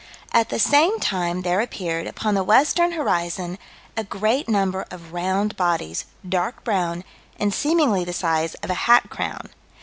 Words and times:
At 0.33 0.49
the 0.49 0.57
same 0.57 0.99
time 0.99 1.43
there 1.43 1.61
appeared, 1.61 2.07
upon 2.07 2.33
the 2.33 2.43
western 2.43 2.93
horizon, 2.93 3.59
a 3.95 4.03
great 4.03 4.49
number 4.49 4.83
of 4.89 5.13
round 5.13 5.55
bodies, 5.55 6.05
dark 6.27 6.63
brown, 6.63 7.03
and 7.37 7.53
seemingly 7.53 8.03
the 8.03 8.11
size 8.11 8.55
of 8.63 8.71
a 8.71 8.89
hat 8.89 9.11
crown. 9.11 9.51